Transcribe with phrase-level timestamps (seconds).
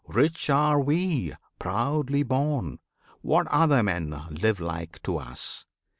[0.07, 2.79] Rich are we, proudly born!
[3.21, 5.67] What other men Live like to us?